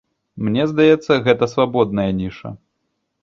Мне 0.45 0.63
здаецца, 0.71 1.11
гэта 1.27 1.49
свабодная 1.53 2.09
ніша. 2.21 2.53